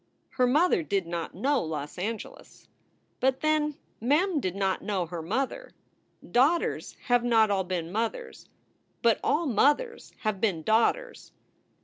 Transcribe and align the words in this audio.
Her 0.29 0.47
mother 0.47 0.81
did 0.81 1.05
not 1.05 1.35
know 1.35 1.61
Los 1.61 1.99
Angeles. 1.99 2.67
But 3.19 3.41
then, 3.41 3.77
Mem 3.99 4.39
did 4.39 4.55
not 4.55 4.81
know 4.81 5.05
her 5.05 5.21
mother. 5.21 5.73
Daughters 6.27 6.97
have 7.03 7.23
not 7.23 7.51
all 7.51 7.63
been 7.65 7.91
mothers, 7.91 8.49
but 9.03 9.19
all 9.23 9.45
mothers 9.45 10.11
have 10.21 10.41
been 10.41 10.63
daugh 10.63 10.93
ters. 10.95 11.33